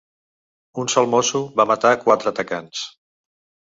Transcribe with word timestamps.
Un 0.85 0.89
sol 0.95 1.11
mosso 1.13 1.43
va 1.61 1.69
matar 1.75 1.95
quatre 2.07 2.35
atacants. 2.37 2.87